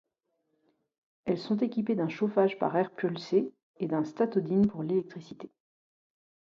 Elles 1.25 1.37
sont 1.37 1.57
équipées 1.57 1.93
d'un 1.93 2.09
chauffage 2.09 2.57
par 2.57 2.75
air 2.75 2.91
pulsé 2.91 3.53
et 3.77 3.85
d'un 3.85 4.03
statodyne 4.03 4.65
pour 4.65 4.81
l'électricité. 4.81 5.51